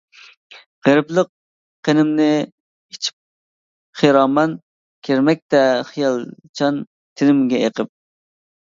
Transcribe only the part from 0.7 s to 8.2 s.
غېرىبلىق قېنىمنى ئىچىپ خىرامان، كىرمەكتە خىيالچان تېنىمگە ئېقىپ.